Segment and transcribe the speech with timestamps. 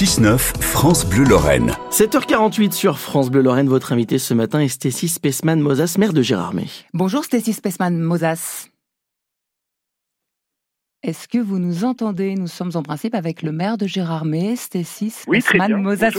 [0.00, 1.76] 6-9, France Bleu Lorraine.
[1.90, 3.68] 7h48 sur France Bleu Lorraine.
[3.68, 6.68] Votre invité ce matin est Stécie Spessman-Mozas, maire de Gérardmer.
[6.94, 8.70] Bonjour Stécie Spessman-Mozas.
[11.10, 12.36] Est-ce que vous nous entendez?
[12.36, 15.42] Nous sommes en principe avec le maire de Gérardmer, Stécie oui.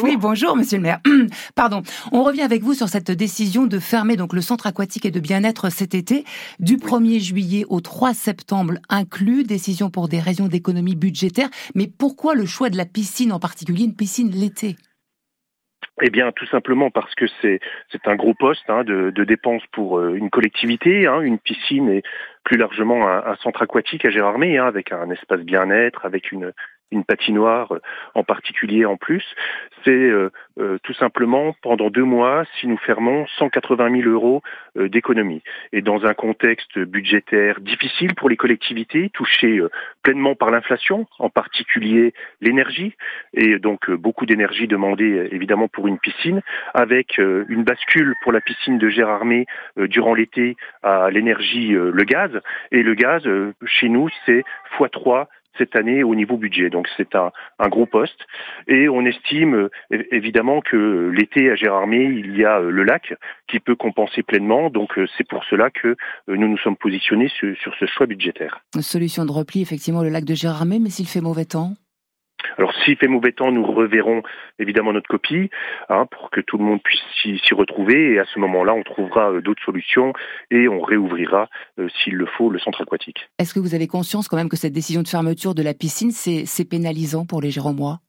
[0.03, 0.99] Oui, bonjour monsieur le maire.
[1.55, 1.81] Pardon.
[2.11, 5.21] On revient avec vous sur cette décision de fermer donc le centre aquatique et de
[5.21, 6.25] bien-être cet été.
[6.59, 12.35] Du 1er juillet au 3 septembre inclus, décision pour des raisons d'économie budgétaire, mais pourquoi
[12.35, 14.75] le choix de la piscine en particulier, une piscine l'été?
[16.01, 17.59] Eh bien, tout simplement parce que c'est
[17.91, 21.89] c'est un gros poste hein, de, de, dépenses pour euh, une collectivité, hein, une piscine
[21.89, 22.03] et
[22.43, 26.53] plus largement un, centre aquatique à Gérardmer, hein, avec un espace bien-être, avec une
[26.91, 27.81] une patinoire euh,
[28.16, 29.23] en particulier en plus,
[29.84, 34.41] c'est euh, euh, tout simplement pendant deux mois, si nous fermons 180 000 euros
[34.76, 35.41] d'économie.
[35.73, 39.62] Et dans un contexte budgétaire difficile pour les collectivités, touchées
[40.02, 42.95] pleinement par l'inflation, en particulier l'énergie,
[43.34, 46.42] et donc beaucoup d'énergie demandée évidemment pour une piscine,
[46.73, 49.45] avec une bascule pour la piscine de Gérardmer
[49.78, 52.31] durant l'été à l'énergie, le gaz,
[52.72, 53.28] et le gaz,
[53.66, 54.44] chez nous, c'est
[54.80, 56.69] x3 cette année au niveau budget.
[56.69, 58.19] Donc c'est un, un, gros poste.
[58.67, 59.69] Et on estime
[60.11, 63.13] évidemment que l'été à Gérardmer, il y a euh, le lac
[63.47, 64.69] qui peut compenser pleinement.
[64.69, 65.95] Donc euh, c'est pour cela que euh,
[66.27, 68.61] nous nous sommes positionnés sur, sur ce choix budgétaire.
[68.80, 71.73] Solution de repli, effectivement, le lac de Gérardmer, mais s'il fait mauvais temps?
[72.57, 74.23] Alors s'il fait mauvais temps, nous reverrons
[74.59, 75.49] évidemment notre copie
[75.89, 79.31] hein, pour que tout le monde puisse s'y retrouver et à ce moment-là, on trouvera
[79.31, 80.13] euh, d'autres solutions
[80.49, 81.49] et on réouvrira,
[81.80, 83.30] euh, s'il le faut, le centre aquatique.
[83.39, 86.11] Est-ce que vous avez conscience quand même que cette décision de fermeture de la piscine,
[86.11, 87.99] c'est pénalisant pour les Géromois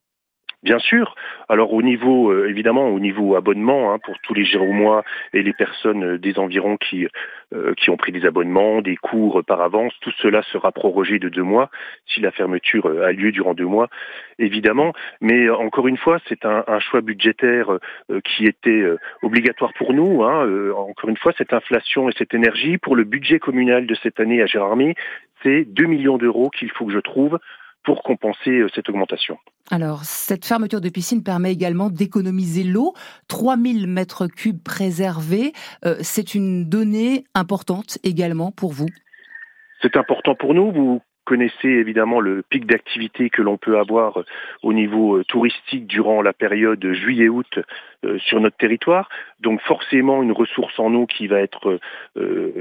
[0.63, 1.13] Bien sûr.
[1.49, 5.51] Alors au niveau, euh, évidemment, au niveau abonnement, hein, pour tous les Géromois et les
[5.51, 7.05] personnes euh, des environs qui
[7.53, 11.27] euh, qui ont pris des abonnements, des cours par avance, tout cela sera prorogé de
[11.27, 11.69] deux mois
[12.07, 13.89] si la fermeture a lieu durant deux mois,
[14.39, 14.93] évidemment.
[15.19, 17.67] Mais encore une fois, c'est un, un, choix budgétaire
[18.23, 18.83] qui était
[19.21, 20.23] obligatoire pour nous.
[20.23, 20.71] Hein.
[20.75, 24.41] encore une fois, cette inflation et cette énergie pour le budget communal de cette année
[24.41, 24.95] à Gérardmer,
[25.43, 27.37] c'est 2 millions d'euros qu'il faut que je trouve
[27.83, 29.37] pour compenser euh, cette augmentation.
[29.71, 32.93] Alors, cette fermeture de piscine permet également d'économiser l'eau.
[33.27, 35.53] 3000 mètres cubes préservés,
[35.85, 38.89] euh, c'est une donnée importante également pour vous.
[39.81, 40.71] C'est important pour nous.
[40.71, 44.25] Vous connaissez évidemment le pic d'activité que l'on peut avoir euh,
[44.61, 47.59] au niveau euh, touristique durant la période juillet-août
[48.05, 49.09] euh, sur notre territoire.
[49.39, 51.79] Donc forcément une ressource en eau qui va être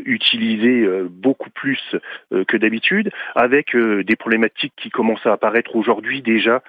[0.04, 1.80] utilisée beaucoup plus
[2.30, 6.62] que d'habitude, avec des problématiques qui commencent à apparaître aujourd'hui déjà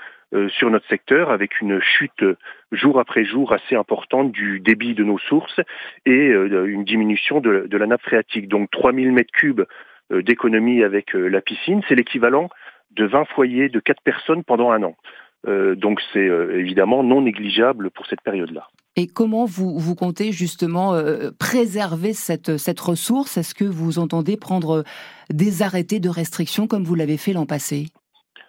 [0.49, 2.23] sur notre secteur avec une chute
[2.71, 5.59] jour après jour assez importante du débit de nos sources
[6.05, 8.47] et une diminution de, la nappe phréatique.
[8.47, 9.63] Donc 3000 mètres cubes
[10.21, 12.49] d'économie avec euh, la piscine, c'est l'équivalent
[12.91, 14.95] de 20 foyers de 4 personnes pendant un an.
[15.45, 18.67] Euh, donc c'est évidemment non négligeable pour cette période-là.
[18.95, 20.93] Et comment vous, vous comptez justement
[21.39, 23.37] préserver cette, cette ressource?
[23.37, 24.83] Est-ce que vous entendez prendre
[25.31, 27.87] des arrêtés de restriction comme vous l'avez fait l'an passé?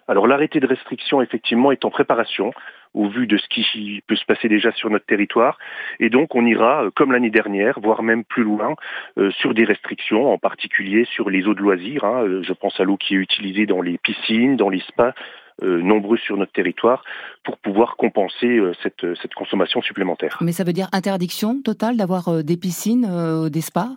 [0.07, 2.51] Alors l'arrêté de restriction, effectivement, est en préparation
[2.95, 5.59] au vu de ce qui peut se passer déjà sur notre territoire.
[5.99, 8.75] Et donc on ira, euh, comme l'année dernière, voire même plus loin,
[9.17, 12.05] euh, sur des restrictions, en particulier sur les eaux de loisirs.
[12.05, 12.23] Hein.
[12.23, 15.13] Euh, je pense à l'eau qui est utilisée dans les piscines, dans les spas,
[15.61, 17.01] nombreux sur notre territoire
[17.45, 20.37] pour pouvoir compenser cette, cette, consommation supplémentaire.
[20.41, 23.87] Mais ça veut dire interdiction totale d'avoir des piscines, des spas?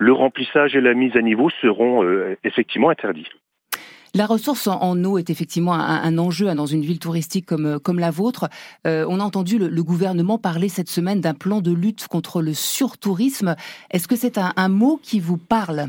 [0.00, 2.04] Le remplissage et la mise à niveau seront
[2.42, 3.28] effectivement interdits.
[4.12, 8.00] La ressource en, eau est effectivement un, enjeu hein, dans une ville touristique comme, euh,
[8.00, 8.48] la vôtre.
[8.84, 12.52] Euh, on a entendu le, gouvernement parler cette semaine d'un plan de lutte contre le
[12.52, 13.54] surtourisme.
[13.92, 15.86] Est-ce que c'est un, mot qui vous parle?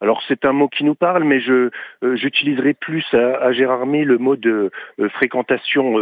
[0.00, 1.70] Alors c'est un mot qui nous parle, mais je
[2.02, 4.72] euh, j'utiliserai plus à, à Gérardmer le mot de
[5.14, 5.94] fréquentation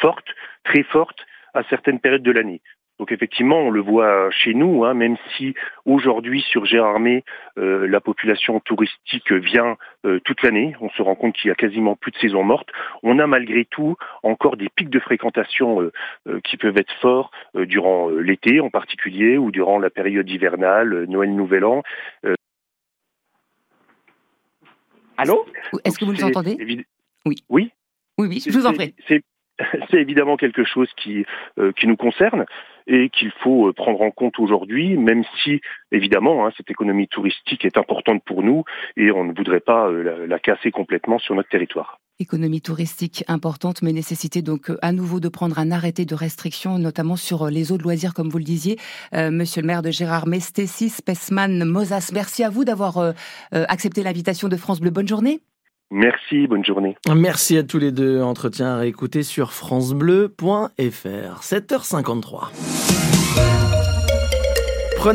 [0.00, 0.26] forte,
[0.62, 1.18] très forte
[1.54, 2.60] à certaines périodes de l'année.
[3.00, 5.54] Donc effectivement, on le voit chez nous, hein, même si
[5.86, 7.24] aujourd'hui sur Gérardmer,
[7.56, 11.54] euh, la population touristique vient euh, toute l'année, on se rend compte qu'il y a
[11.54, 12.68] quasiment plus de saisons mortes,
[13.02, 18.10] on a malgré tout encore des pics de fréquentation euh, qui peuvent être forts durant
[18.10, 21.82] l'été en particulier ou durant la période hivernale, Noël, Nouvel An.
[25.16, 25.46] Allô?
[25.84, 26.54] Est-ce que vous nous entendez?
[27.24, 27.42] Oui.
[27.48, 27.72] Oui
[28.18, 28.94] Oui, oui, je vous en prie.
[29.90, 31.24] C'est évidemment quelque chose qui,
[31.76, 32.46] qui nous concerne
[32.90, 35.60] et qu'il faut euh, prendre en compte aujourd'hui, même si
[35.92, 38.64] évidemment hein, cette économie touristique est importante pour nous
[38.96, 41.98] et on ne voudrait pas euh, la, casser complètement sur notre territoire.
[42.18, 46.78] Économie touristique importante, mais nécessité donc euh, à nouveau de prendre un arrêté de restriction,
[46.78, 48.76] notamment sur les eaux de loisirs, comme vous le disiez.
[49.12, 53.14] Monsieur le maire de Gérard Mestésis, Pessman, Mosas, merci à vous d'avoir
[53.52, 54.90] accepté l'invitation de France Bleu.
[54.90, 55.40] Bonne journée.
[55.90, 56.96] Merci, bonne journée.
[57.14, 58.22] Merci à tous les deux.
[58.22, 60.70] Entretien à réécouter sur francebleu.fr.
[61.42, 62.99] 7h53.